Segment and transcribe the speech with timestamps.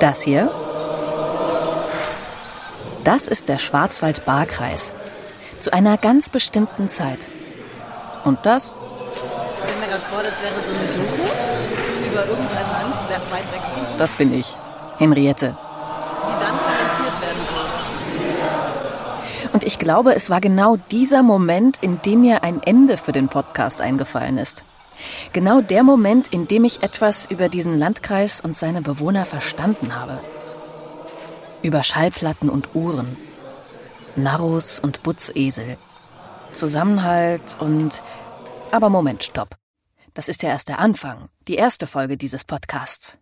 [0.00, 0.50] Das hier?
[3.02, 4.92] Das ist der Schwarzwald-Baar-Kreis.
[5.58, 7.26] Zu einer ganz bestimmten Zeit.
[8.24, 8.76] Und das?
[9.54, 11.22] Ich stelle mir gerade vor, das wäre so eine Doku
[12.12, 12.94] über irgendein Land
[13.32, 13.60] weit weg.
[13.98, 14.56] Das bin ich,
[14.98, 15.56] Henriette.
[15.56, 17.68] Die dann kommentiert werden würde.
[19.52, 23.28] Und ich glaube, es war genau dieser Moment, in dem mir ein Ende für den
[23.28, 24.62] Podcast eingefallen ist.
[25.32, 30.20] Genau der Moment, in dem ich etwas über diesen Landkreis und seine Bewohner verstanden habe.
[31.62, 33.16] Über Schallplatten und Uhren.
[34.16, 35.76] Narros und Butzesel.
[36.50, 38.02] Zusammenhalt und...
[38.70, 39.56] Aber Moment, stopp.
[40.14, 43.18] Das ist ja erst der Anfang, die erste Folge dieses Podcasts.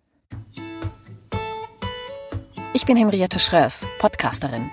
[2.73, 4.71] Ich bin Henriette Schröers, Podcasterin.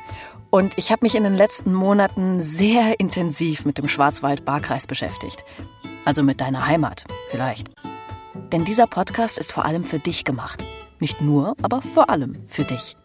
[0.50, 5.44] Und ich habe mich in den letzten Monaten sehr intensiv mit dem Schwarzwald-Baar-Kreis beschäftigt.
[6.06, 7.70] Also mit deiner Heimat, vielleicht.
[8.52, 10.64] Denn dieser Podcast ist vor allem für dich gemacht.
[11.00, 12.98] Nicht nur, aber vor allem für dich.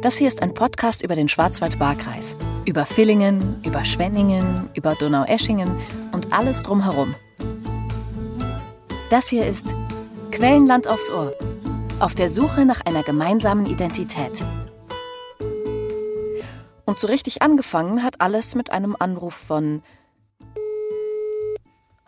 [0.00, 2.36] Das hier ist ein Podcast über den Schwarzwald-Baar-Kreis.
[2.64, 5.70] Über Villingen, über Schwenningen, über Donaueschingen
[6.12, 7.14] und alles drumherum.
[9.10, 9.74] Das hier ist
[10.30, 11.34] Quellenland aufs Ohr.
[12.00, 14.44] Auf der Suche nach einer gemeinsamen Identität.
[16.86, 19.82] Und so richtig angefangen hat alles mit einem Anruf von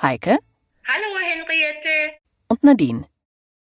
[0.01, 0.39] Heike
[0.87, 2.17] Hallo Henriette.
[2.49, 3.07] und Nadine.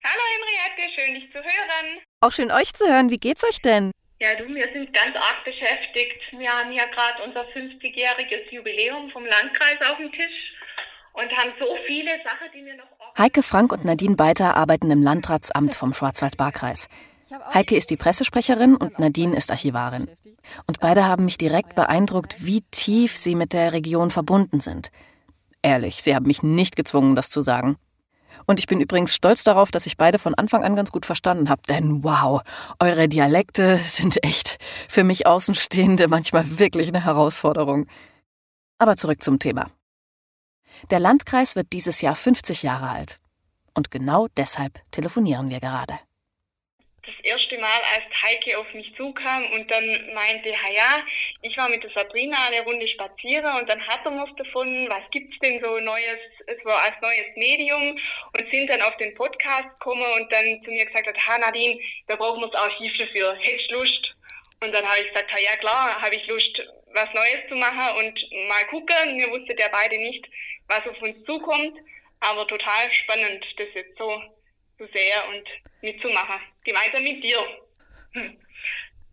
[0.04, 1.98] Hallo Henriette, schön dich zu hören.
[2.20, 3.10] Auch schön euch zu hören.
[3.10, 3.90] Wie geht's euch denn?
[4.20, 6.20] Ja, du, wir sind ganz arg beschäftigt.
[6.38, 10.52] Wir haben ja gerade unser 50-jähriges Jubiläum vom Landkreis auf dem Tisch
[11.14, 12.86] und haben so viele Sachen, die wir noch...
[13.18, 16.88] Heike Frank und Nadine Beiter arbeiten im Landratsamt vom Schwarzwald-Baar-Kreis.
[17.54, 20.08] Heike ist die Pressesprecherin und Nadine ist Archivarin.
[20.66, 24.90] Und beide haben mich direkt beeindruckt, wie tief sie mit der Region verbunden sind.
[25.66, 27.76] Ehrlich, sie haben mich nicht gezwungen, das zu sagen.
[28.46, 31.48] Und ich bin übrigens stolz darauf, dass ich beide von Anfang an ganz gut verstanden
[31.48, 32.40] habe, denn wow,
[32.78, 37.88] eure Dialekte sind echt für mich Außenstehende manchmal wirklich eine Herausforderung.
[38.78, 39.68] Aber zurück zum Thema.
[40.90, 43.18] Der Landkreis wird dieses Jahr 50 Jahre alt.
[43.74, 45.98] Und genau deshalb telefonieren wir gerade.
[47.26, 51.04] Erste Mal, als Heike auf mich zukam und dann meinte, ja,
[51.42, 55.02] ich war mit der Sabrina eine Runde spazieren und dann hat er was davon, was
[55.10, 57.98] gibt's denn so Neues, es war als neues Medium
[58.38, 61.80] und sind dann auf den Podcast gekommen und dann zu mir gesagt hat, ha Nadine,
[62.06, 64.14] da brauchen wir das Archiv dafür, hättest Lust?
[64.60, 66.62] Und dann habe ich gesagt, ja klar, habe ich Lust,
[66.94, 69.18] was Neues zu machen und mal gucken.
[69.18, 70.24] Wir wussten ja beide nicht,
[70.68, 71.78] was auf uns zukommt,
[72.20, 74.22] aber total spannend, das jetzt so
[74.78, 75.48] zu sehen und
[75.82, 77.38] mitzumachen, gemeinsam mit dir.
[78.12, 78.38] Hm.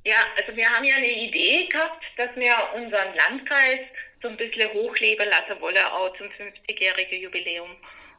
[0.06, 3.80] Ja, also wir haben ja eine Idee gehabt, dass wir unseren Landkreis
[4.22, 7.78] so ein bisschen hochleben lassen wollen, auch zum 50-jährigen Jubiläum.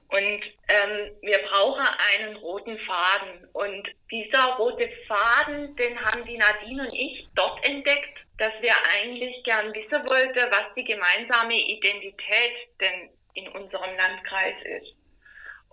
[0.09, 3.49] Und ähm, wir brauchen einen roten Faden.
[3.53, 9.43] Und dieser rote Faden, den haben die Nadine und ich dort entdeckt, dass wir eigentlich
[9.45, 14.95] gern wissen wollten, was die gemeinsame Identität denn in unserem Landkreis ist.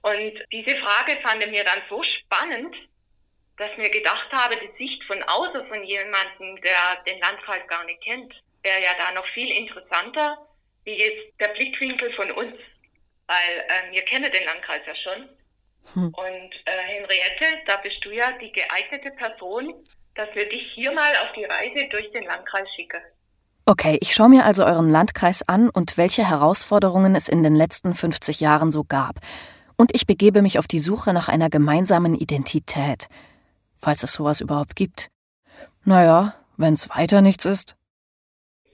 [0.01, 2.75] Und diese Frage fanden wir dann so spannend,
[3.57, 8.01] dass wir gedacht haben, die Sicht von außen von jemandem, der den Landkreis gar nicht
[8.03, 10.37] kennt, wäre ja da noch viel interessanter,
[10.83, 12.55] wie jetzt der Blickwinkel von uns.
[13.27, 15.29] Weil äh, wir kennen den Landkreis ja schon.
[15.93, 16.13] Hm.
[16.13, 19.73] Und äh, Henriette, da bist du ja die geeignete Person,
[20.15, 23.01] dass wir dich hier mal auf die Reise durch den Landkreis schicken.
[23.65, 27.93] Okay, ich schaue mir also euren Landkreis an und welche Herausforderungen es in den letzten
[27.93, 29.15] 50 Jahren so gab.
[29.81, 33.07] Und ich begebe mich auf die Suche nach einer gemeinsamen Identität.
[33.79, 35.09] Falls es sowas überhaupt gibt.
[35.85, 37.75] Naja, wenn's weiter nichts ist.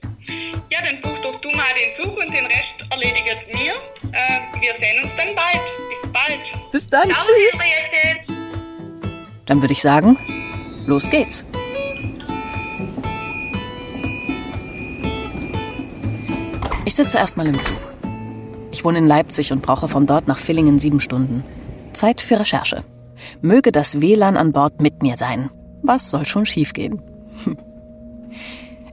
[0.02, 3.72] Ja, dann buch doch du mal den Zug und den Rest erledigt mir.
[4.12, 5.60] Äh, wir sehen uns dann bald.
[5.88, 6.72] Bis bald.
[6.72, 8.32] Bis dann, Ciao, Henriette.
[9.46, 10.18] Dann würde ich sagen,
[10.86, 11.42] los geht's.
[16.84, 17.97] Ich sitze erstmal im Zug.
[18.78, 21.42] Ich wohne in Leipzig und brauche von dort nach Villingen sieben Stunden.
[21.94, 22.84] Zeit für Recherche.
[23.40, 25.50] Möge das WLAN an Bord mit mir sein.
[25.82, 27.02] Was soll schon schiefgehen?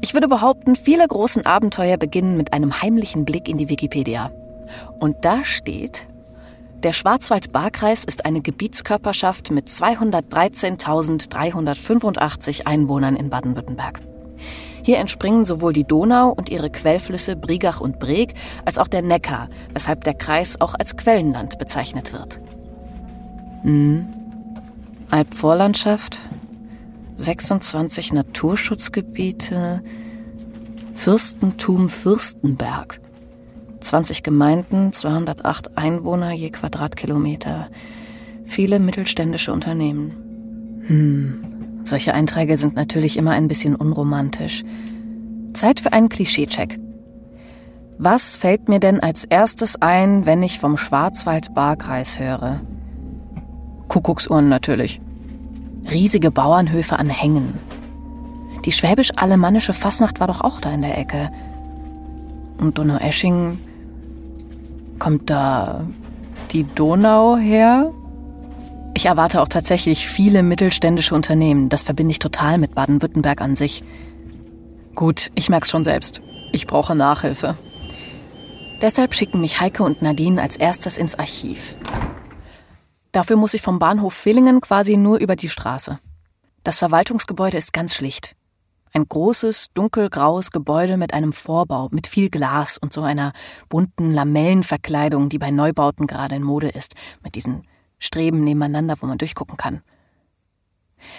[0.01, 4.31] Ich würde behaupten, viele großen Abenteuer beginnen mit einem heimlichen Blick in die Wikipedia.
[5.00, 6.06] Und da steht,
[6.83, 14.01] der Schwarzwald-Baar-Kreis ist eine Gebietskörperschaft mit 213.385 Einwohnern in Baden-Württemberg.
[14.85, 18.35] Hier entspringen sowohl die Donau und ihre Quellflüsse Brigach und Breg
[18.65, 22.39] als auch der Neckar, weshalb der Kreis auch als Quellenland bezeichnet wird.
[23.63, 24.05] Hm.
[25.09, 26.19] Alpvorlandschaft,
[27.15, 29.81] 26 Naturschutzgebiete,
[30.93, 33.01] Fürstentum Fürstenberg,
[33.79, 37.69] 20 Gemeinden, 208 Einwohner je Quadratkilometer,
[38.43, 40.81] viele mittelständische Unternehmen.
[40.85, 41.55] Hm,
[41.87, 44.63] solche Einträge sind natürlich immer ein bisschen unromantisch.
[45.53, 46.79] Zeit für einen Klischeecheck.
[47.97, 52.61] Was fällt mir denn als erstes ein, wenn ich vom Schwarzwald-Barkreis höre?
[53.87, 54.99] Kuckucksuhren natürlich.
[55.89, 57.53] Riesige Bauernhöfe an Hängen.
[58.65, 61.29] Die schwäbisch-alemannische Fasnacht war doch auch da in der Ecke.
[62.57, 63.59] Und Donaueschingen,
[64.99, 65.85] kommt da
[66.51, 67.91] die Donau her?
[68.95, 71.68] Ich erwarte auch tatsächlich viele mittelständische Unternehmen.
[71.68, 73.83] Das verbinde ich total mit Baden-Württemberg an sich.
[74.95, 76.21] Gut, ich merk's schon selbst.
[76.53, 77.57] Ich brauche Nachhilfe.
[78.81, 81.75] Deshalb schicken mich Heike und Nadine als erstes ins Archiv.
[83.12, 86.00] Dafür muss ich vom Bahnhof Villingen quasi nur über die Straße.
[86.63, 88.33] Das Verwaltungsgebäude ist ganz schlicht.
[88.94, 93.33] Ein großes, dunkelgraues Gebäude mit einem Vorbau, mit viel Glas und so einer
[93.68, 97.68] bunten Lamellenverkleidung, die bei Neubauten gerade in Mode ist, mit diesen
[98.00, 99.81] Streben nebeneinander, wo man durchgucken kann.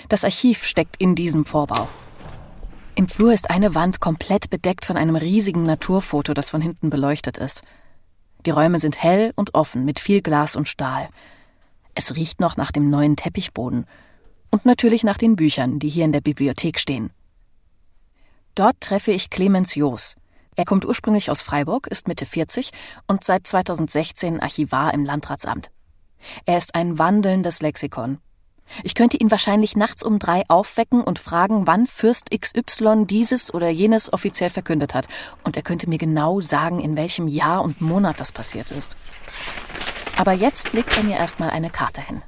[0.08, 1.88] Das Archiv steckt in diesem Vorbau.
[2.94, 7.36] Im Flur ist eine Wand komplett bedeckt von einem riesigen Naturfoto, das von hinten beleuchtet
[7.36, 7.62] ist.
[8.46, 11.08] Die Räume sind hell und offen, mit viel Glas und Stahl.
[11.94, 13.86] Es riecht noch nach dem neuen Teppichboden
[14.50, 17.10] und natürlich nach den Büchern, die hier in der Bibliothek stehen.
[18.54, 20.16] Dort treffe ich Clemens Joos.
[20.54, 22.70] Er kommt ursprünglich aus Freiburg, ist Mitte 40
[23.06, 25.70] und seit 2016 Archivar im Landratsamt.
[26.44, 28.18] Er ist ein wandelndes Lexikon.
[28.82, 33.68] Ich könnte ihn wahrscheinlich nachts um drei aufwecken und fragen, wann Fürst XY dieses oder
[33.68, 35.06] jenes offiziell verkündet hat.
[35.44, 38.96] Und er könnte mir genau sagen, in welchem Jahr und Monat das passiert ist.
[40.16, 42.22] Aber jetzt legt er mir erstmal eine Karte hin.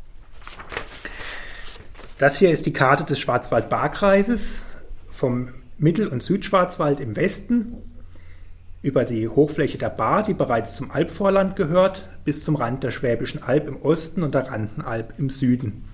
[2.19, 4.67] Das hier ist die Karte des Schwarzwald-Baar-Kreises
[5.11, 7.77] vom Mittel- und Südschwarzwald im Westen,
[8.89, 13.43] über die Hochfläche der Baar, die bereits zum Albvorland gehört, bis zum Rand der Schwäbischen
[13.43, 15.85] Alb im Osten und der Randenalb im Süden.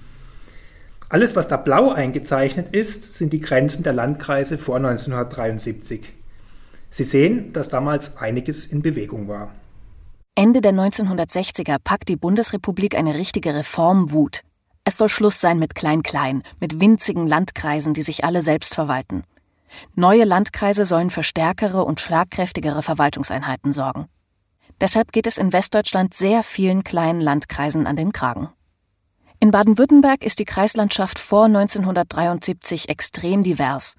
[1.09, 6.13] Alles, was da blau eingezeichnet ist, sind die Grenzen der Landkreise vor 1973.
[6.91, 9.53] Sie sehen, dass damals einiges in Bewegung war.
[10.37, 14.41] Ende der 1960er packt die Bundesrepublik eine richtige Reformwut.
[14.85, 19.25] Es soll Schluss sein mit Klein-Klein, mit winzigen Landkreisen, die sich alle selbst verwalten.
[19.95, 24.07] Neue Landkreise sollen für stärkere und schlagkräftigere Verwaltungseinheiten sorgen.
[24.81, 28.49] Deshalb geht es in Westdeutschland sehr vielen kleinen Landkreisen an den Kragen.
[29.41, 33.95] In Baden-Württemberg ist die Kreislandschaft vor 1973 extrem divers.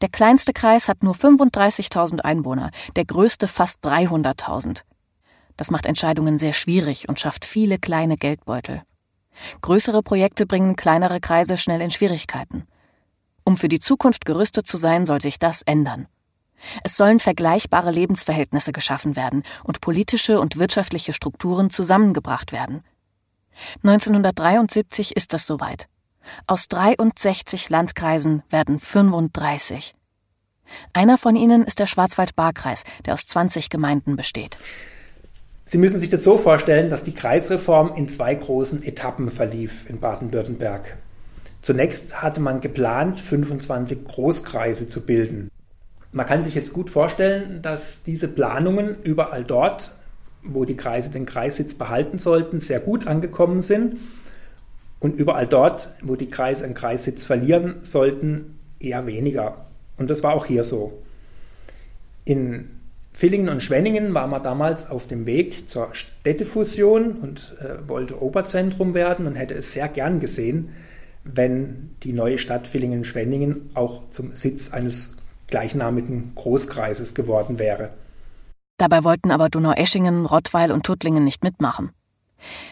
[0.00, 4.82] Der kleinste Kreis hat nur 35.000 Einwohner, der größte fast 300.000.
[5.56, 8.82] Das macht Entscheidungen sehr schwierig und schafft viele kleine Geldbeutel.
[9.62, 12.66] Größere Projekte bringen kleinere Kreise schnell in Schwierigkeiten.
[13.46, 16.08] Um für die Zukunft gerüstet zu sein, soll sich das ändern.
[16.82, 22.82] Es sollen vergleichbare Lebensverhältnisse geschaffen werden und politische und wirtschaftliche Strukturen zusammengebracht werden.
[23.84, 25.86] 1973 ist das soweit.
[26.48, 29.94] Aus 63 Landkreisen werden 35.
[30.92, 34.58] Einer von ihnen ist der Schwarzwald-Baar-Kreis, der aus 20 Gemeinden besteht.
[35.64, 40.00] Sie müssen sich das so vorstellen, dass die Kreisreform in zwei großen Etappen verlief in
[40.00, 40.96] Baden-Württemberg.
[41.66, 45.50] Zunächst hatte man geplant, 25 Großkreise zu bilden.
[46.12, 49.90] Man kann sich jetzt gut vorstellen, dass diese Planungen überall dort,
[50.44, 53.96] wo die Kreise den Kreissitz behalten sollten, sehr gut angekommen sind
[55.00, 59.66] und überall dort, wo die Kreise einen Kreissitz verlieren sollten, eher weniger.
[59.96, 61.02] Und das war auch hier so.
[62.24, 62.70] In
[63.12, 68.94] Villingen und Schwenningen war man damals auf dem Weg zur Städtefusion und äh, wollte Oberzentrum
[68.94, 70.68] werden und hätte es sehr gern gesehen,
[71.34, 75.16] wenn die neue Stadt Villingen-Schwenningen auch zum Sitz eines
[75.48, 77.90] gleichnamigen Großkreises geworden wäre.
[78.78, 81.90] Dabei wollten aber Donaueschingen, Rottweil und Tuttlingen nicht mitmachen.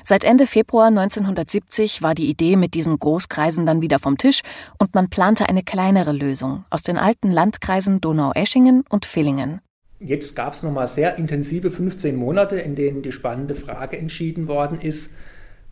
[0.03, 4.43] Seit Ende Februar 1970 war die Idee mit diesen Großkreisen dann wieder vom Tisch
[4.79, 9.61] und man plante eine kleinere Lösung aus den alten Landkreisen Donaueschingen und Villingen.
[10.01, 14.79] Jetzt gab es nochmal sehr intensive 15 Monate, in denen die spannende Frage entschieden worden
[14.81, 15.13] ist,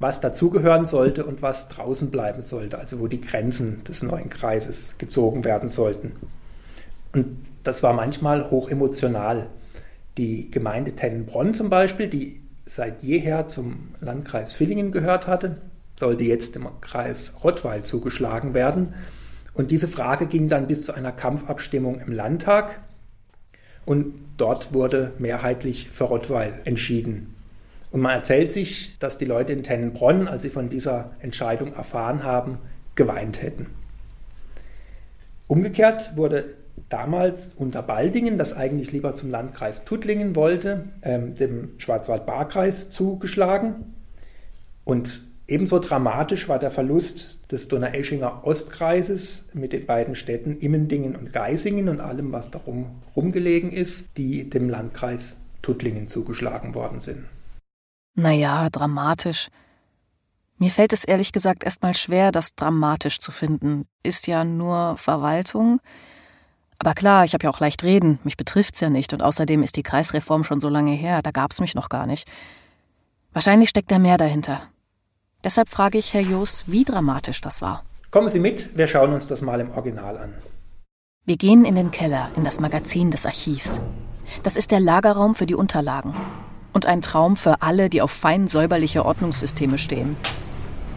[0.02, 4.98] was dazugehören sollte und was draußen bleiben sollte, also wo die Grenzen des neuen Kreises
[4.98, 6.12] gezogen werden sollten.
[7.12, 9.46] Und das war manchmal hochemotional.
[10.18, 15.58] Die Gemeinde Tennenbronn zum Beispiel, die seit jeher zum Landkreis Villingen gehört hatte,
[15.94, 18.94] sollte jetzt im Kreis Rottweil zugeschlagen werden.
[19.54, 22.80] Und diese Frage ging dann bis zu einer Kampfabstimmung im Landtag.
[23.84, 27.34] Und dort wurde mehrheitlich für Rottweil entschieden.
[27.92, 32.24] Und man erzählt sich, dass die Leute in Tennenbronn, als sie von dieser Entscheidung erfahren
[32.24, 32.58] haben,
[32.94, 33.66] geweint hätten.
[35.46, 36.54] Umgekehrt wurde
[36.88, 43.94] damals unter Baldingen, das eigentlich lieber zum Landkreis Tuttlingen wollte, ähm, dem Schwarzwald-Baar-Kreis zugeschlagen.
[44.84, 51.32] Und Ebenso dramatisch war der Verlust des Donaueschinger Ostkreises mit den beiden Städten Immendingen und
[51.32, 57.24] Geisingen und allem, was darum rumgelegen ist, die dem Landkreis Tuttlingen zugeschlagen worden sind.
[58.14, 59.48] Naja, dramatisch.
[60.58, 63.86] Mir fällt es ehrlich gesagt erstmal schwer, das dramatisch zu finden.
[64.02, 65.80] Ist ja nur Verwaltung.
[66.78, 69.76] Aber klar, ich habe ja auch leicht reden, mich betrifft's ja nicht und außerdem ist
[69.76, 72.28] die Kreisreform schon so lange her, da gab's mich noch gar nicht.
[73.32, 74.62] Wahrscheinlich steckt da mehr dahinter.
[75.44, 77.84] Deshalb frage ich Herr Joos, wie dramatisch das war.
[78.10, 80.34] Kommen Sie mit, wir schauen uns das mal im Original an.
[81.24, 83.80] Wir gehen in den Keller, in das Magazin des Archivs.
[84.42, 86.14] Das ist der Lagerraum für die Unterlagen.
[86.72, 90.16] Und ein Traum für alle, die auf fein säuberliche Ordnungssysteme stehen.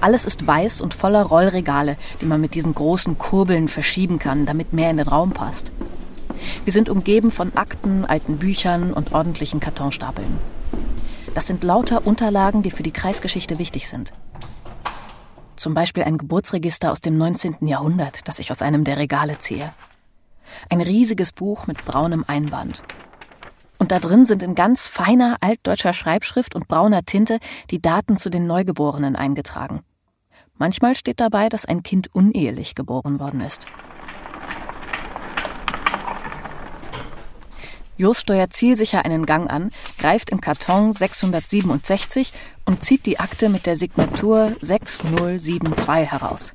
[0.02, 4.74] Alles ist weiß und voller Rollregale, die man mit diesen großen Kurbeln verschieben kann, damit
[4.74, 5.72] mehr in den Raum passt.
[6.64, 10.38] Wir sind umgeben von Akten, alten Büchern und ordentlichen Kartonstapeln.
[11.34, 14.14] Das sind lauter Unterlagen, die für die Kreisgeschichte wichtig sind.
[15.56, 17.68] Zum Beispiel ein Geburtsregister aus dem 19.
[17.68, 19.74] Jahrhundert, das ich aus einem der Regale ziehe.
[20.70, 22.84] Ein riesiges Buch mit braunem Einband.
[23.78, 27.40] Und da drin sind in ganz feiner altdeutscher Schreibschrift und brauner Tinte
[27.72, 29.82] die Daten zu den Neugeborenen eingetragen.
[30.58, 33.66] Manchmal steht dabei, dass ein Kind unehelich geboren worden ist.
[37.98, 42.34] Jos steuert zielsicher einen Gang an, greift im Karton 667
[42.66, 46.54] und zieht die Akte mit der Signatur 6072 heraus.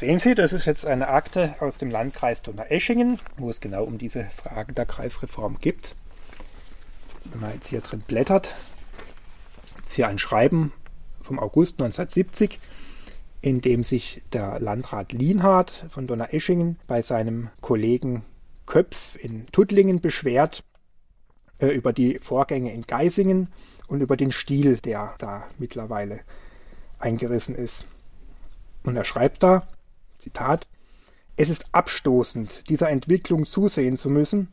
[0.00, 3.98] Sehen Sie, das ist jetzt eine Akte aus dem Landkreis Donaueschingen, wo es genau um
[3.98, 5.94] diese Fragen der Kreisreform geht.
[7.26, 8.56] Wenn man jetzt hier drin blättert,
[9.86, 10.72] ist hier ein Schreiben
[11.20, 12.58] vom August 1970
[13.42, 18.24] in dem sich der Landrat Lienhardt von Donaueschingen bei seinem Kollegen
[18.64, 20.64] Köpf in Tuttlingen beschwert
[21.58, 23.48] äh, über die Vorgänge in Geisingen
[23.86, 26.20] und über den Stil, der da mittlerweile
[26.98, 27.84] eingerissen ist.
[28.82, 29.68] Und er schreibt da,
[30.20, 30.68] Zitat,
[31.36, 34.48] es ist abstoßend, dieser Entwicklung zusehen zu müssen,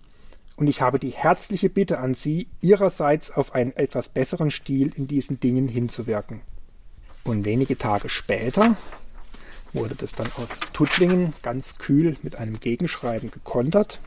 [0.57, 5.07] und ich habe die herzliche Bitte an Sie, Ihrerseits auf einen etwas besseren Stil in
[5.07, 6.41] diesen Dingen hinzuwirken.
[7.23, 8.75] Und wenige Tage später
[9.71, 14.01] wurde das dann aus Tuttlingen ganz kühl mit einem Gegenschreiben gekontert.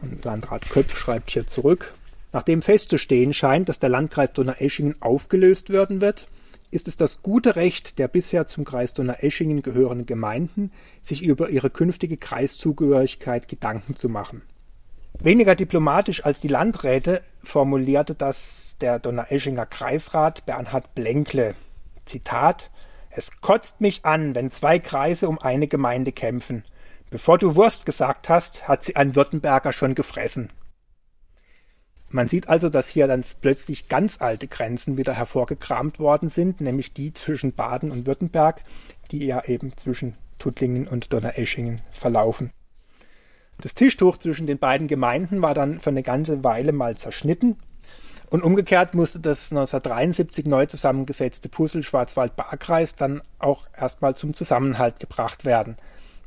[0.00, 1.92] Und Landrat Köpf schreibt hier zurück.
[2.32, 6.28] Nachdem festzustehen scheint, dass der Landkreis Donaueschingen aufgelöst werden wird,
[6.70, 10.72] ist es das gute Recht der bisher zum Kreis Donaueschingen gehörenden Gemeinden,
[11.02, 14.42] sich über ihre künftige Kreiszugehörigkeit Gedanken zu machen.
[15.18, 21.54] Weniger diplomatisch als die Landräte formulierte das der Donaueschinger Kreisrat Bernhard Blenkle
[22.04, 22.70] Zitat
[23.10, 26.64] Es kotzt mich an, wenn zwei Kreise um eine Gemeinde kämpfen.
[27.10, 30.50] Bevor du Wurst gesagt hast, hat sie ein Württemberger schon gefressen.
[32.10, 36.92] Man sieht also, dass hier dann plötzlich ganz alte Grenzen wieder hervorgekramt worden sind, nämlich
[36.92, 38.62] die zwischen Baden und Württemberg,
[39.12, 42.52] die ja eben zwischen Tuttlingen und Donaueschingen verlaufen.
[43.58, 47.56] Das Tischtuch zwischen den beiden Gemeinden war dann für eine ganze Weile mal zerschnitten
[48.30, 55.44] und umgekehrt musste das 1973 neu zusammengesetzte Puzzle Schwarzwald-Baar-Kreis dann auch erstmal zum Zusammenhalt gebracht
[55.44, 55.76] werden.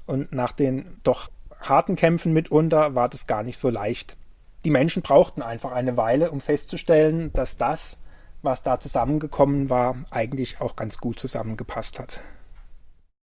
[0.05, 1.29] Und nach den doch
[1.61, 4.17] harten Kämpfen mitunter war das gar nicht so leicht.
[4.65, 7.97] Die Menschen brauchten einfach eine Weile, um festzustellen, dass das,
[8.41, 12.21] was da zusammengekommen war, eigentlich auch ganz gut zusammengepasst hat.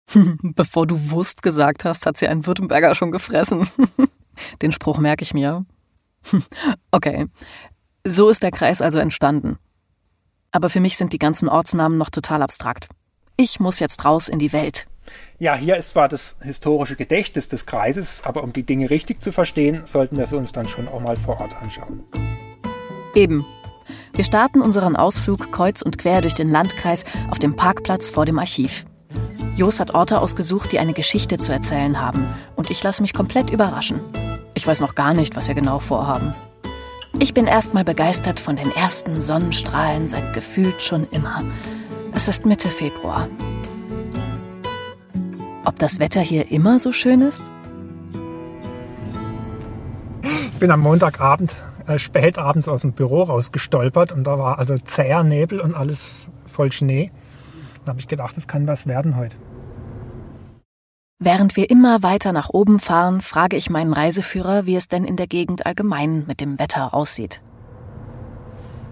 [0.41, 3.69] Bevor du Wurst gesagt hast, hat sie einen Württemberger schon gefressen.
[4.61, 5.65] Den Spruch merke ich mir.
[6.91, 7.27] Okay,
[8.05, 9.57] so ist der Kreis also entstanden.
[10.51, 12.89] Aber für mich sind die ganzen Ortsnamen noch total abstrakt.
[13.37, 14.87] Ich muss jetzt raus in die Welt.
[15.37, 19.31] Ja, hier ist zwar das historische Gedächtnis des Kreises, aber um die Dinge richtig zu
[19.31, 22.03] verstehen, sollten wir sie uns dann schon auch mal vor Ort anschauen.
[23.15, 23.45] Eben.
[24.13, 28.37] Wir starten unseren Ausflug kreuz und quer durch den Landkreis auf dem Parkplatz vor dem
[28.37, 28.85] Archiv.
[29.55, 33.49] Jos hat Orte ausgesucht, die eine Geschichte zu erzählen haben, und ich lasse mich komplett
[33.49, 33.99] überraschen.
[34.53, 36.35] Ich weiß noch gar nicht, was wir genau vorhaben.
[37.17, 41.43] Ich bin erstmal begeistert von den ersten Sonnenstrahlen seit gefühlt schon immer.
[42.13, 43.27] Es ist Mitte Februar.
[45.65, 47.49] Ob das Wetter hier immer so schön ist?
[50.21, 51.55] Ich bin am Montagabend,
[51.87, 56.25] äh, spät abends aus dem Büro rausgestolpert und da war also zäher Nebel und alles
[56.47, 57.11] voll Schnee.
[57.85, 59.35] Da habe ich gedacht, es kann was werden heute.
[61.21, 65.17] Während wir immer weiter nach oben fahren, frage ich meinen Reiseführer, wie es denn in
[65.17, 67.41] der Gegend allgemein mit dem Wetter aussieht.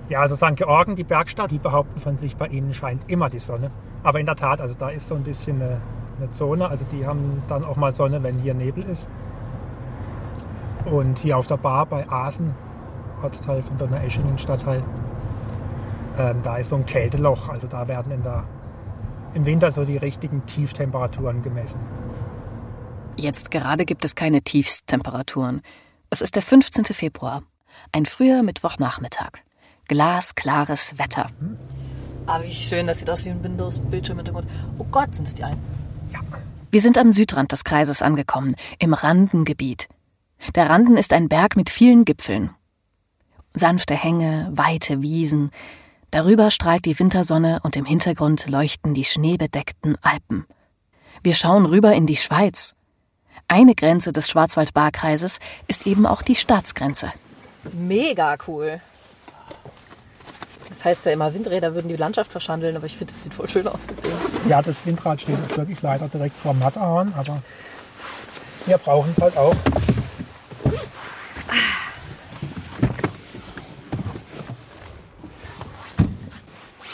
[0.09, 0.55] Ja, also St.
[0.55, 3.71] Georgen, die Bergstadt, die behaupten von sich, bei ihnen scheint immer die Sonne.
[4.03, 5.81] Aber in der Tat, also da ist so ein bisschen eine,
[6.17, 9.07] eine Zone, also die haben dann auch mal Sonne, wenn hier Nebel ist.
[10.85, 12.53] Und hier auf der Bar bei Asen,
[13.21, 14.83] Ortsteil von Donaueschingen Stadtteil,
[16.17, 17.49] ähm, da ist so ein Kälteloch.
[17.49, 18.45] Also da werden in der,
[19.33, 21.79] im Winter so die richtigen Tieftemperaturen gemessen.
[23.17, 25.61] Jetzt gerade gibt es keine Tiefsttemperaturen.
[26.09, 26.85] Es ist der 15.
[26.85, 27.41] Februar,
[27.91, 29.43] ein früher Mittwochnachmittag.
[29.87, 31.25] Glasklares Wetter.
[31.39, 31.57] Hm?
[32.27, 34.49] Ah, wie schön, das sieht aus wie ein Windows-Bildschirm mit dem Grund.
[34.77, 35.76] Oh Gott, sind es die Alpen?
[36.71, 39.87] Wir sind am Südrand des Kreises angekommen, im Randengebiet.
[40.55, 42.51] Der Randen ist ein Berg mit vielen Gipfeln.
[43.53, 45.51] Sanfte Hänge, weite Wiesen.
[46.11, 50.45] Darüber strahlt die Wintersonne und im Hintergrund leuchten die schneebedeckten Alpen.
[51.23, 52.75] Wir schauen rüber in die Schweiz.
[53.47, 57.11] Eine Grenze des Schwarzwald-Baar-Kreises ist eben auch die Staatsgrenze.
[57.73, 58.81] Mega cool.
[60.69, 63.49] Das heißt ja immer, Windräder würden die Landschaft verschandeln, aber ich finde, es sieht voll
[63.49, 64.11] schön aus mit dem.
[64.49, 67.41] Ja, das Windrad steht jetzt wirklich leider direkt vor Matterhorn, aber
[68.65, 69.55] wir brauchen es halt auch.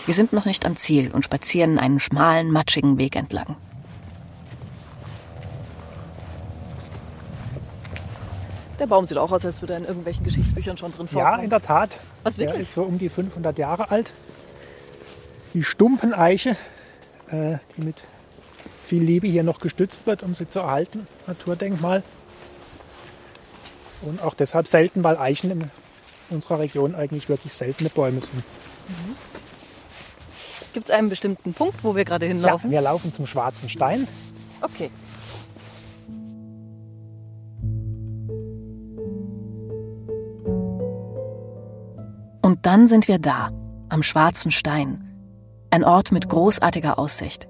[0.06, 3.56] Wir sind noch nicht am Ziel und spazieren einen schmalen, matschigen Weg entlang.
[8.84, 11.38] Der Baum sieht auch aus, als würde er in irgendwelchen Geschichtsbüchern schon drin vorkommen.
[11.38, 12.02] Ja, in der Tat.
[12.24, 12.56] Was wirklich?
[12.56, 14.12] Der ist so um die 500 Jahre alt.
[15.54, 16.58] Die Stumpeneiche,
[17.30, 18.04] äh, die mit
[18.84, 21.08] viel Liebe hier noch gestützt wird, um sie zu erhalten.
[21.28, 22.04] Naturdenkmal.
[24.02, 25.72] Und auch deshalb selten, weil Eichen in
[26.30, 28.36] unserer Region eigentlich wirklich seltene Bäume sind.
[28.36, 29.16] Mhm.
[30.74, 32.70] Gibt es einen bestimmten Punkt, wo wir gerade hinlaufen?
[32.70, 34.10] Ja, wir laufen zum Schwarzen Stein.
[34.60, 34.92] Okay.
[42.64, 43.52] Dann sind wir da,
[43.90, 45.04] am Schwarzen Stein.
[45.70, 47.48] Ein Ort mit großartiger Aussicht.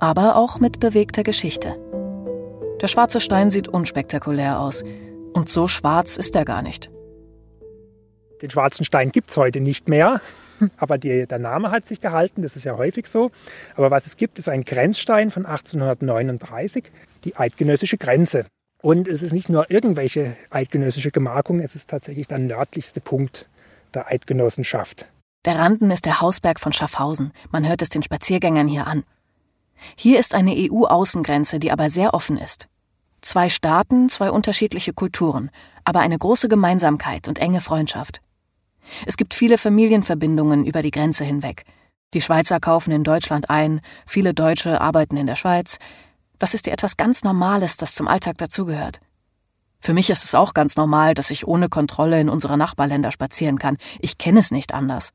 [0.00, 1.76] Aber auch mit bewegter Geschichte.
[2.80, 4.82] Der schwarze Stein sieht unspektakulär aus.
[5.34, 6.90] Und so schwarz ist er gar nicht.
[8.40, 10.20] Den schwarzen Stein gibt es heute nicht mehr,
[10.78, 13.30] aber die, der Name hat sich gehalten, das ist ja häufig so.
[13.76, 16.84] Aber was es gibt, ist ein Grenzstein von 1839,
[17.24, 18.46] die eidgenössische Grenze.
[18.80, 23.48] Und es ist nicht nur irgendwelche eidgenössische Gemarkung, es ist tatsächlich der nördlichste Punkt
[23.94, 25.06] der Eidgenossenschaft.
[25.44, 27.32] Der Randen ist der Hausberg von Schaffhausen.
[27.50, 29.04] Man hört es den Spaziergängern hier an.
[29.96, 32.68] Hier ist eine EU-Außengrenze, die aber sehr offen ist.
[33.20, 35.50] Zwei Staaten, zwei unterschiedliche Kulturen,
[35.84, 38.20] aber eine große Gemeinsamkeit und enge Freundschaft.
[39.06, 41.64] Es gibt viele Familienverbindungen über die Grenze hinweg.
[42.12, 45.78] Die Schweizer kaufen in Deutschland ein, viele Deutsche arbeiten in der Schweiz.
[46.38, 49.00] Das ist ja etwas ganz Normales, das zum Alltag dazugehört.
[49.84, 53.58] Für mich ist es auch ganz normal, dass ich ohne Kontrolle in unsere Nachbarländer spazieren
[53.58, 53.76] kann.
[54.00, 55.10] Ich kenne es nicht anders.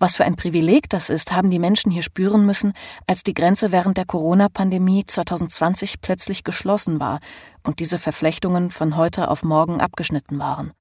[0.00, 2.72] Was für ein Privileg das ist, haben die Menschen hier spüren müssen,
[3.06, 7.20] als die Grenze während der Corona-Pandemie 2020 plötzlich geschlossen war
[7.62, 10.72] und diese Verflechtungen von heute auf morgen abgeschnitten waren.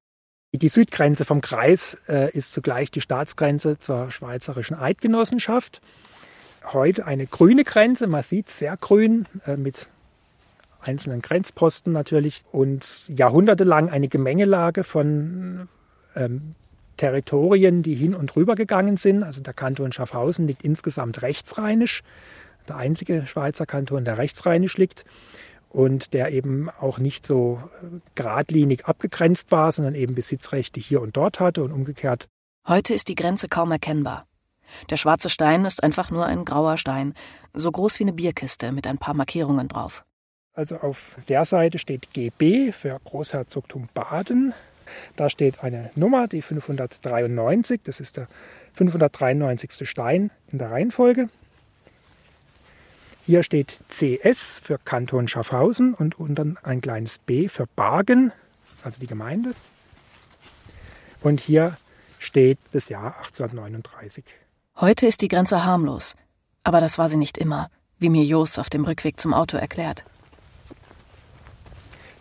[0.51, 5.81] Die Südgrenze vom Kreis äh, ist zugleich die Staatsgrenze zur Schweizerischen Eidgenossenschaft.
[6.73, 9.87] Heute eine grüne Grenze, man sieht sehr grün äh, mit
[10.81, 15.67] einzelnen Grenzposten natürlich und jahrhundertelang eine Gemengelage von
[16.15, 16.55] ähm,
[16.97, 19.23] Territorien, die hin und rüber gegangen sind.
[19.23, 22.03] Also der Kanton Schaffhausen liegt insgesamt rechtsrheinisch,
[22.67, 25.05] der einzige Schweizer Kanton, der rechtsrheinisch liegt
[25.69, 31.15] und der eben auch nicht so äh, geradlinig abgegrenzt war, sondern eben Besitzrechte hier und
[31.15, 32.27] dort hatte und umgekehrt.
[32.67, 34.25] Heute ist die Grenze kaum erkennbar.
[34.89, 37.13] Der schwarze Stein ist einfach nur ein grauer Stein,
[37.53, 40.03] so groß wie eine Bierkiste mit ein paar Markierungen drauf.
[40.57, 44.55] Also auf der Seite steht GB für Großherzogtum Baden.
[45.15, 47.81] Da steht eine Nummer, die 593.
[47.83, 48.27] Das ist der
[48.73, 49.87] 593.
[49.87, 51.29] Stein in der Reihenfolge.
[53.27, 58.31] Hier steht CS für Kanton Schaffhausen und unten ein kleines B für Bargen,
[58.83, 59.53] also die Gemeinde.
[61.21, 61.77] Und hier
[62.17, 64.25] steht das Jahr 1839.
[64.77, 66.15] Heute ist die Grenze harmlos,
[66.63, 70.03] aber das war sie nicht immer, wie mir Jos auf dem Rückweg zum Auto erklärt.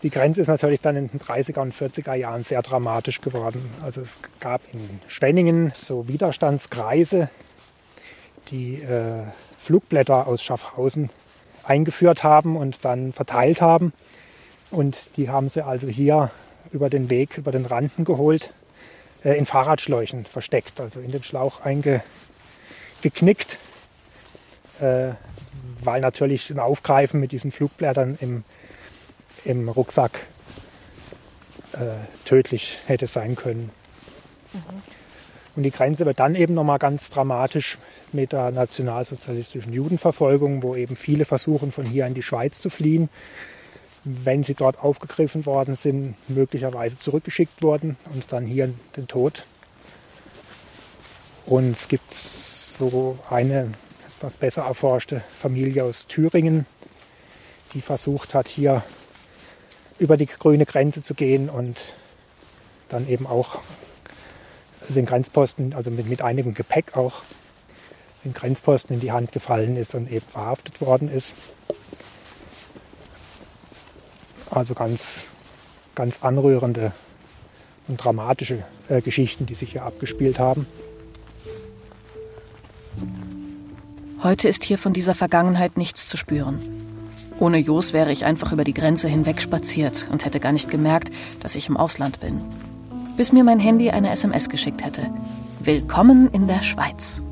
[0.07, 3.69] Die Grenze ist natürlich dann in den 30er und 40er Jahren sehr dramatisch geworden.
[3.83, 7.29] Also es gab in Schwenningen so Widerstandskreise,
[8.53, 9.25] die äh,
[9.61, 11.11] Flugblätter aus Schaffhausen
[11.65, 13.93] eingeführt haben und dann verteilt haben.
[14.71, 16.31] Und die haben sie also hier
[16.71, 18.55] über den Weg, über den Randen geholt,
[19.25, 23.59] äh, in Fahrradschläuchen versteckt, also in den Schlauch eingeknickt,
[24.79, 25.09] äh,
[25.83, 28.45] weil natürlich ein Aufgreifen mit diesen Flugblättern im
[29.47, 30.27] im Rucksack
[31.73, 31.79] äh,
[32.25, 33.71] tödlich hätte sein können.
[34.53, 34.83] Mhm.
[35.57, 37.79] Und die Grenze wird dann eben nochmal ganz dramatisch
[38.13, 43.09] mit der nationalsozialistischen Judenverfolgung, wo eben viele versuchen, von hier in die Schweiz zu fliehen,
[44.05, 49.45] wenn sie dort aufgegriffen worden sind, möglicherweise zurückgeschickt wurden und dann hier den Tod.
[51.47, 53.73] Und es gibt so eine
[54.17, 56.67] etwas besser erforschte Familie aus Thüringen,
[57.75, 58.85] die versucht hat, hier
[59.99, 61.79] über die grüne Grenze zu gehen und
[62.89, 63.61] dann eben auch
[64.89, 67.23] den Grenzposten, also mit, mit einigem Gepäck auch,
[68.25, 71.35] den Grenzposten in die Hand gefallen ist und eben verhaftet worden ist.
[74.51, 75.25] Also ganz,
[75.95, 76.93] ganz anrührende
[77.89, 80.67] und dramatische äh, Geschichten, die sich hier abgespielt haben.
[84.23, 86.86] Heute ist hier von dieser Vergangenheit nichts zu spüren.
[87.39, 91.11] Ohne Jos wäre ich einfach über die Grenze hinweg spaziert und hätte gar nicht gemerkt,
[91.41, 92.41] dass ich im Ausland bin.
[93.17, 95.11] Bis mir mein Handy eine SMS geschickt hätte.
[95.61, 97.23] Willkommen in der Schweiz.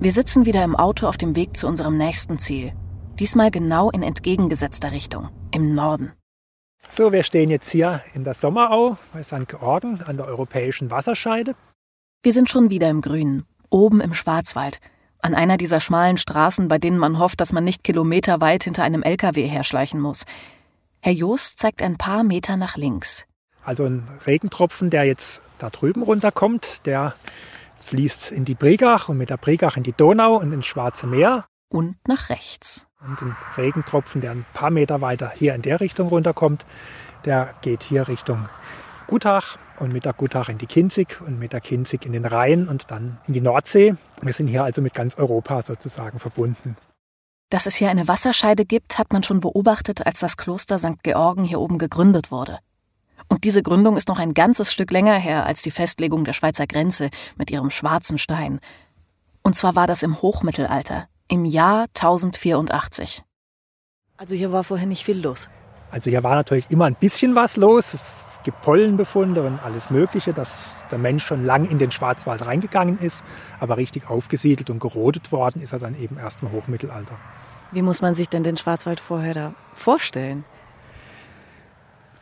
[0.00, 2.72] Wir sitzen wieder im Auto auf dem Weg zu unserem nächsten Ziel.
[3.20, 6.10] Diesmal genau in entgegengesetzter Richtung, im Norden.
[6.88, 9.48] So, wir stehen jetzt hier in der Sommerau bei St.
[9.48, 11.54] Georgen an der europäischen Wasserscheide.
[12.22, 14.80] Wir sind schon wieder im Grünen, oben im Schwarzwald,
[15.20, 19.02] an einer dieser schmalen Straßen, bei denen man hofft, dass man nicht kilometerweit hinter einem
[19.02, 20.24] LKW herschleichen muss.
[21.00, 23.24] Herr Joost zeigt ein paar Meter nach links.
[23.64, 27.14] Also ein Regentropfen, der jetzt da drüben runterkommt, der
[27.80, 31.46] fließt in die Bregach und mit der Bregach in die Donau und ins Schwarze Meer.
[31.68, 32.86] Und nach rechts.
[33.06, 36.64] Und ein Regentropfen, der ein paar Meter weiter hier in der Richtung runterkommt,
[37.24, 38.48] der geht hier Richtung
[39.08, 42.68] Gutach und mit der Gutach in die Kinzig und mit der Kinzig in den Rhein
[42.68, 43.94] und dann in die Nordsee.
[44.20, 46.76] Wir sind hier also mit ganz Europa sozusagen verbunden.
[47.50, 51.02] Dass es hier eine Wasserscheide gibt, hat man schon beobachtet, als das Kloster St.
[51.02, 52.58] Georgen hier oben gegründet wurde.
[53.28, 56.66] Und diese Gründung ist noch ein ganzes Stück länger her als die Festlegung der Schweizer
[56.66, 58.60] Grenze mit ihrem schwarzen Stein.
[59.42, 63.22] Und zwar war das im Hochmittelalter, im Jahr 1084.
[64.18, 65.48] Also hier war vorher nicht viel los.
[65.90, 67.94] Also hier war natürlich immer ein bisschen was los.
[67.94, 72.98] Es gibt Pollenbefunde und alles Mögliche, dass der Mensch schon lang in den Schwarzwald reingegangen
[72.98, 73.24] ist.
[73.60, 77.18] Aber richtig aufgesiedelt und gerodet worden ist er dann eben erst im Hochmittelalter.
[77.70, 80.44] Wie muss man sich denn den Schwarzwald vorher da vorstellen?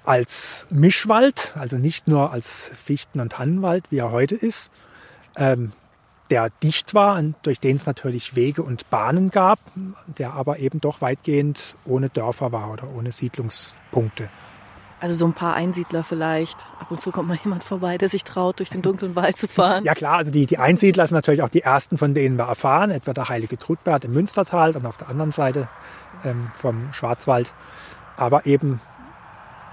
[0.05, 4.71] Als Mischwald, also nicht nur als Fichten- und Tannenwald, wie er heute ist.
[5.37, 5.73] Ähm,
[6.31, 9.59] der dicht war und durch den es natürlich Wege und Bahnen gab,
[10.07, 14.31] der aber eben doch weitgehend ohne Dörfer war oder ohne Siedlungspunkte.
[15.01, 16.67] Also so ein paar Einsiedler vielleicht.
[16.79, 19.49] Ab und zu kommt mal jemand vorbei, der sich traut, durch den dunklen Wald zu
[19.49, 19.85] fahren.
[19.85, 22.91] Ja klar, also die, die Einsiedler sind natürlich auch die ersten, von denen wir erfahren,
[22.91, 25.69] etwa der heilige Trudbert im Münstertal und auf der anderen Seite
[26.25, 27.55] ähm, vom Schwarzwald.
[28.19, 28.81] Aber eben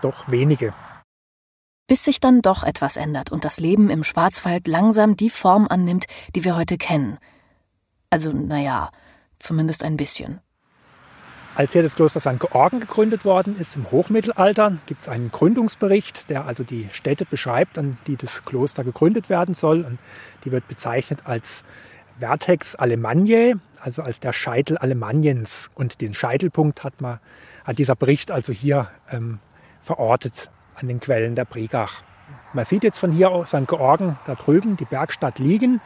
[0.02, 0.74] doch wenige
[1.88, 6.06] bis sich dann doch etwas ändert und das Leben im Schwarzwald langsam die Form annimmt,
[6.36, 7.18] die wir heute kennen.
[8.10, 8.92] Also, naja,
[9.40, 10.42] zumindest ein bisschen.
[11.56, 12.40] Als hier das Kloster St.
[12.40, 17.80] Georgen gegründet worden ist im Hochmittelalter, gibt es einen Gründungsbericht, der also die Städte beschreibt,
[17.80, 19.84] an die das Kloster gegründet werden soll.
[19.84, 19.98] Und
[20.46, 21.64] die wird bezeichnet als
[22.20, 25.72] Vertex Alemanniae, also als der Scheitel Alemanniens.
[25.74, 27.20] Und den Scheitelpunkt hat, man,
[27.64, 29.40] hat dieser Bericht also hier ähm,
[29.82, 32.04] verortet an den Quellen der Bregach.
[32.54, 33.68] Man sieht jetzt von hier aus St.
[33.68, 35.82] Georgen da drüben die Bergstadt liegen.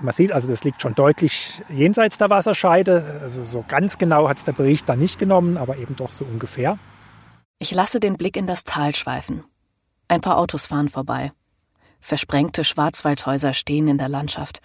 [0.00, 3.20] Man sieht also, das liegt schon deutlich jenseits der Wasserscheide.
[3.22, 6.24] Also so ganz genau hat es der Bericht da nicht genommen, aber eben doch so
[6.24, 6.78] ungefähr.
[7.58, 9.44] Ich lasse den Blick in das Tal schweifen.
[10.08, 11.32] Ein paar Autos fahren vorbei.
[12.00, 14.60] Versprengte Schwarzwaldhäuser stehen in der Landschaft.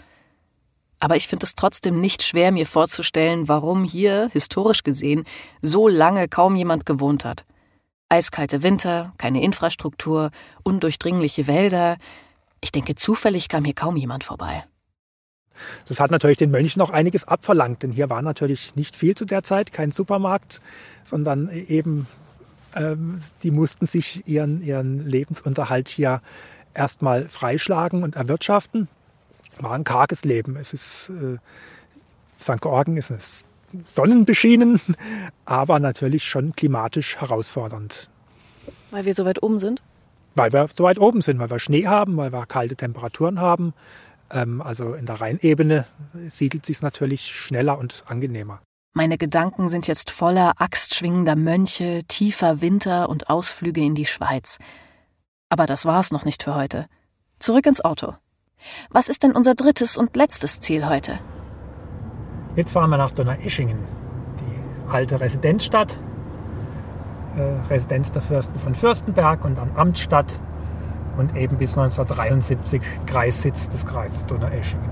[0.99, 5.23] Aber ich finde es trotzdem nicht schwer, mir vorzustellen, warum hier, historisch gesehen,
[5.61, 7.45] so lange kaum jemand gewohnt hat.
[8.09, 10.31] Eiskalte Winter, keine Infrastruktur,
[10.63, 11.97] undurchdringliche Wälder.
[12.59, 14.65] Ich denke, zufällig kam hier kaum jemand vorbei.
[15.87, 19.25] Das hat natürlich den Mönchen noch einiges abverlangt, denn hier war natürlich nicht viel zu
[19.25, 20.61] der Zeit, kein Supermarkt,
[21.03, 22.07] sondern eben,
[22.75, 26.21] ähm, die mussten sich ihren, ihren Lebensunterhalt hier
[26.73, 28.87] erstmal freischlagen und erwirtschaften.
[29.59, 30.55] War ein karges Leben.
[30.55, 31.37] Es ist, äh,
[32.39, 32.61] St.
[32.61, 33.45] Georgen ist
[33.85, 34.81] sonnenbeschienen,
[35.45, 38.09] aber natürlich schon klimatisch herausfordernd.
[38.91, 39.81] Weil wir so weit oben sind?
[40.35, 43.73] Weil wir so weit oben sind, weil wir Schnee haben, weil wir kalte Temperaturen haben.
[44.31, 48.61] Ähm, also in der Rheinebene siedelt sich natürlich schneller und angenehmer.
[48.93, 54.57] Meine Gedanken sind jetzt voller axtschwingender Mönche, tiefer Winter und Ausflüge in die Schweiz.
[55.49, 56.87] Aber das war's noch nicht für heute.
[57.39, 58.15] Zurück ins Auto.
[58.89, 61.19] Was ist denn unser drittes und letztes Ziel heute?
[62.59, 63.77] Jetzt fahren wir nach Donaueschingen,
[64.41, 65.97] die alte Residenzstadt.
[67.37, 70.41] äh, Residenz der Fürsten von Fürstenberg und dann Amtsstadt
[71.15, 74.89] und eben bis 1973 Kreissitz des Kreises Donaueschingen.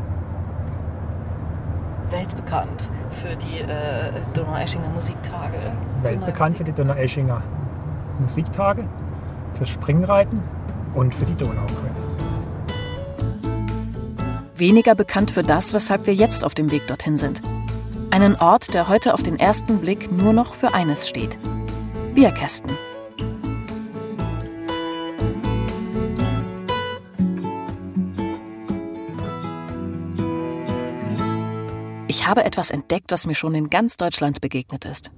[2.10, 5.58] Weltbekannt für die äh, Donaueschinger Musiktage.
[6.04, 7.42] Weltbekannt für die Donaueschinger
[8.20, 8.88] Musiktage,
[9.56, 10.42] fürs Springreiten
[10.94, 11.96] und für die Donauquelle.
[14.56, 17.42] Weniger bekannt für das, weshalb wir jetzt auf dem Weg dorthin sind.
[18.10, 21.38] Einen Ort, der heute auf den ersten Blick nur noch für eines steht.
[22.16, 22.72] Bierkästen.
[32.08, 35.12] Ich habe etwas entdeckt, das mir schon in ganz Deutschland begegnet ist.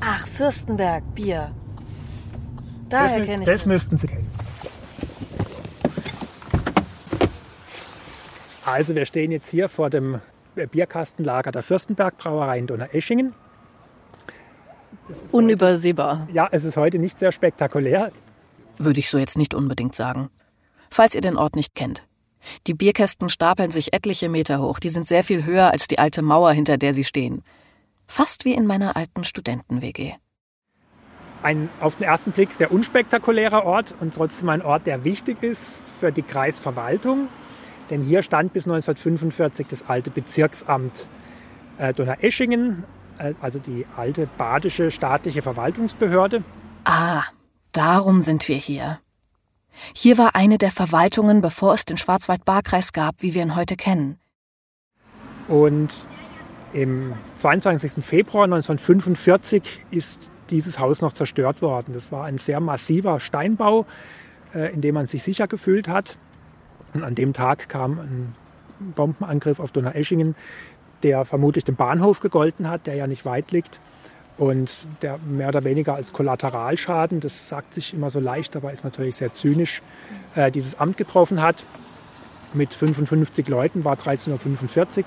[0.00, 1.52] Ach, Fürstenberg, Bier.
[2.88, 3.58] Daher kenne ich das.
[3.58, 4.30] Das müssten Sie kennen.
[8.64, 10.20] Also wir stehen jetzt hier vor dem
[10.66, 13.34] Bierkastenlager der Fürstenberg Brauerei in Donaueschingen.
[15.32, 16.28] Unübersehbar.
[16.32, 18.12] Ja, es ist heute nicht sehr spektakulär.
[18.78, 20.30] Würde ich so jetzt nicht unbedingt sagen.
[20.90, 22.06] Falls ihr den Ort nicht kennt.
[22.66, 24.78] Die Bierkästen stapeln sich etliche Meter hoch.
[24.78, 27.42] Die sind sehr viel höher als die alte Mauer, hinter der sie stehen.
[28.06, 30.14] Fast wie in meiner alten Studenten-WG.
[31.42, 35.78] Ein auf den ersten Blick sehr unspektakulärer Ort und trotzdem ein Ort, der wichtig ist
[35.98, 37.28] für die Kreisverwaltung.
[37.90, 41.08] Denn hier stand bis 1945 das alte Bezirksamt
[41.78, 42.84] äh, Donaueschingen,
[43.18, 46.44] äh, also die alte badische staatliche Verwaltungsbehörde.
[46.84, 47.24] Ah,
[47.72, 49.00] darum sind wir hier.
[49.94, 54.18] Hier war eine der Verwaltungen, bevor es den Schwarzwald-Baar-Kreis gab, wie wir ihn heute kennen.
[55.48, 56.08] Und
[56.72, 58.04] im 22.
[58.04, 61.94] Februar 1945 ist dieses Haus noch zerstört worden.
[61.94, 63.86] Das war ein sehr massiver Steinbau,
[64.54, 66.18] äh, in dem man sich sicher gefühlt hat.
[66.94, 68.34] Und an dem Tag kam ein
[68.94, 70.34] Bombenangriff auf Donaueschingen,
[71.02, 73.80] der vermutlich dem Bahnhof gegolten hat, der ja nicht weit liegt.
[74.36, 78.84] Und der mehr oder weniger als Kollateralschaden, das sagt sich immer so leicht, aber ist
[78.84, 79.82] natürlich sehr zynisch,
[80.34, 81.66] äh, dieses Amt getroffen hat.
[82.54, 85.04] Mit 55 Leuten war 13.45 Uhr.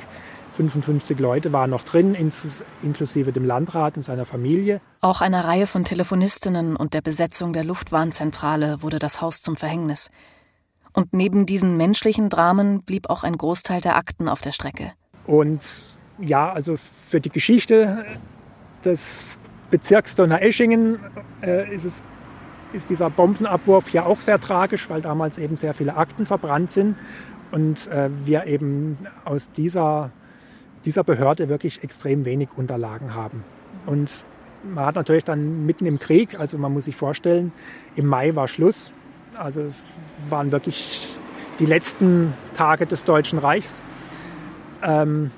[0.54, 2.16] 55 Leute waren noch drin,
[2.84, 4.82] inklusive dem Landrat und seiner Familie.
[5.02, 10.12] Auch einer Reihe von Telefonistinnen und der Besetzung der Luftwarnzentrale wurde das Haus zum Verhängnis.
[10.94, 14.94] Und neben diesen menschlichen Dramen blieb auch ein Großteil der Akten auf der Strecke.
[15.26, 15.62] Und
[16.20, 18.06] ja, also für die Geschichte
[18.86, 19.40] des
[19.72, 21.00] Bezirks Donaueschingen
[21.42, 22.02] äh, ist, es,
[22.74, 26.96] ist dieser Bombenabwurf ja auch sehr tragisch, weil damals eben sehr viele Akten verbrannt sind
[27.52, 30.12] und äh, wir eben aus dieser,
[30.86, 33.44] dieser Behörde wirklich extrem wenig Unterlagen haben.
[33.86, 34.26] Und
[34.64, 37.52] man hat natürlich dann mitten im Krieg, also man muss sich vorstellen,
[37.96, 38.92] im Mai war Schluss.
[39.38, 39.86] Also es
[40.30, 41.08] waren wirklich
[41.60, 43.82] die letzten Tage des Deutschen Reichs.
[44.82, 45.32] Ähm,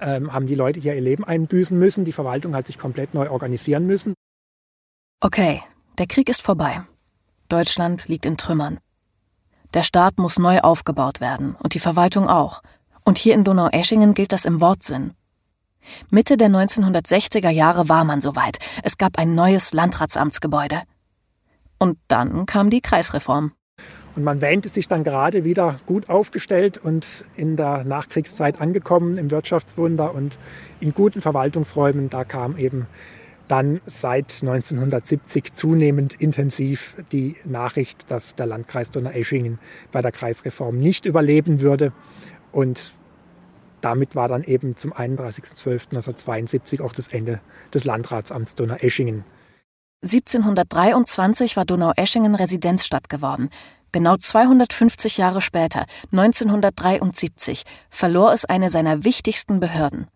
[0.00, 2.04] ähm, haben die Leute hier ihr Leben einbüßen müssen.
[2.04, 4.14] Die Verwaltung hat sich komplett neu organisieren müssen.
[5.20, 5.62] Okay,
[5.98, 6.82] der Krieg ist vorbei.
[7.48, 8.78] Deutschland liegt in Trümmern.
[9.74, 12.62] Der Staat muss neu aufgebaut werden und die Verwaltung auch.
[13.04, 15.14] Und hier in Donaueschingen gilt das im Wortsinn.
[16.10, 18.58] Mitte der 1960er Jahre war man soweit.
[18.82, 20.82] Es gab ein neues Landratsamtsgebäude.
[21.78, 23.52] Und dann kam die Kreisreform.
[24.16, 29.30] Und man wähnte sich dann gerade wieder gut aufgestellt und in der Nachkriegszeit angekommen im
[29.30, 30.40] Wirtschaftswunder und
[30.80, 32.10] in guten Verwaltungsräumen.
[32.10, 32.88] Da kam eben
[33.46, 39.58] dann seit 1970 zunehmend intensiv die Nachricht, dass der Landkreis Donaueschingen
[39.92, 41.92] bei der Kreisreform nicht überleben würde.
[42.50, 42.98] Und
[43.80, 47.40] damit war dann eben zum 31.12.1972 auch das Ende
[47.72, 49.24] des Landratsamts Donaueschingen
[50.02, 53.50] 1723 war Donaueschingen Residenzstadt geworden.
[53.90, 60.06] Genau 250 Jahre später, 1973, verlor es eine seiner wichtigsten Behörden.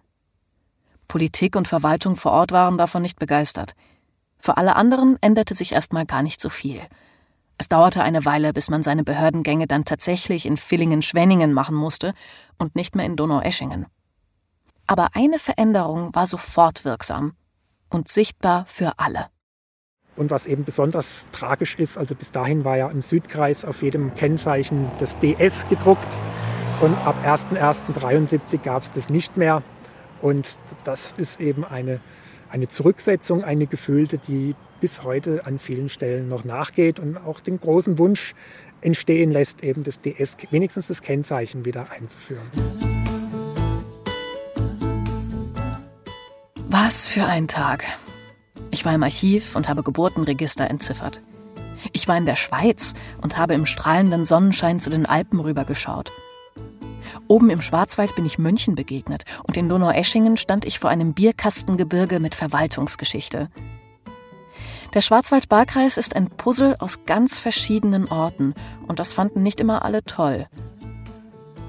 [1.09, 3.73] Politik und Verwaltung vor Ort waren davon nicht begeistert.
[4.39, 6.81] Für alle anderen änderte sich erstmal gar nicht so viel.
[7.59, 12.15] Es dauerte eine Weile, bis man seine Behördengänge dann tatsächlich in Villingen-Schwenningen machen musste
[12.57, 13.87] und nicht mehr in Donaueschingen.
[14.87, 17.33] Aber eine Veränderung war sofort wirksam
[17.91, 19.27] und sichtbar für alle.
[20.15, 24.15] Und was eben besonders tragisch ist, also bis dahin war ja im Südkreis auf jedem
[24.15, 26.19] Kennzeichen das DS gedruckt
[26.83, 29.63] und ab 1.1.73 gab es das nicht mehr.
[30.21, 32.01] Und das ist eben eine,
[32.51, 37.61] eine Zurücksetzung, eine gefühlte, die bis heute an vielen Stellen noch nachgeht und auch den
[37.61, 38.35] großen Wunsch
[38.81, 42.51] entstehen lässt, eben das DS, wenigstens das Kennzeichen wieder einzuführen.
[46.67, 47.85] Was für ein Tag.
[48.73, 51.21] Ich war im Archiv und habe Geburtenregister entziffert.
[51.93, 56.11] Ich war in der Schweiz und habe im strahlenden Sonnenschein zu den Alpen rübergeschaut.
[57.29, 62.19] Oben im Schwarzwald bin ich Mönchen begegnet und in Donaueschingen stand ich vor einem Bierkastengebirge
[62.19, 63.51] mit Verwaltungsgeschichte.
[64.95, 68.55] Der Schwarzwald-Baar-Kreis ist ein Puzzle aus ganz verschiedenen Orten
[68.89, 70.47] und das fanden nicht immer alle toll.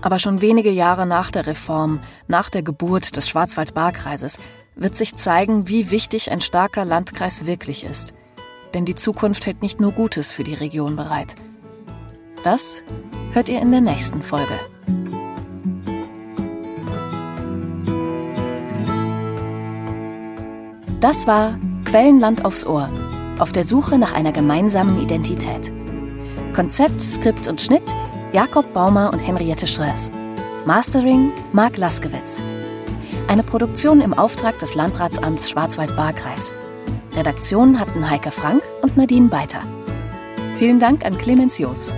[0.01, 4.39] Aber schon wenige Jahre nach der Reform, nach der Geburt des Schwarzwald-Baar-Kreises,
[4.75, 8.13] wird sich zeigen, wie wichtig ein starker Landkreis wirklich ist.
[8.73, 11.35] Denn die Zukunft hält nicht nur Gutes für die Region bereit.
[12.43, 12.83] Das
[13.31, 14.53] hört ihr in der nächsten Folge.
[20.99, 22.89] Das war Quellenland aufs Ohr,
[23.39, 25.71] auf der Suche nach einer gemeinsamen Identität.
[26.53, 27.83] Konzept, Skript und Schnitt
[28.33, 30.11] Jakob Baumer und Henriette Schröers.
[30.65, 32.41] Mastering Marc Laskewitz.
[33.27, 36.51] Eine Produktion im Auftrag des Landratsamts Schwarzwald-Baar-Kreis.
[37.79, 39.63] Hatten Heike Frank und Nadine Beiter.
[40.57, 41.91] Vielen Dank an Clemens Joos.